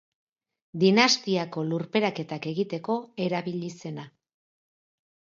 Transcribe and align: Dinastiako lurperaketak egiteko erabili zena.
Dinastiako 0.83 1.65
lurperaketak 1.73 2.47
egiteko 2.51 2.95
erabili 3.27 3.69
zena. 3.83 4.07